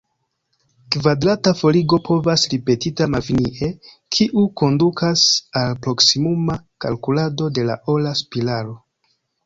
[0.95, 3.71] Kvadrata forigo povas ripetita malfinie,
[4.17, 5.29] kiu kondukas
[5.65, 8.81] al proksimuma kalkulado de la ora spiralo.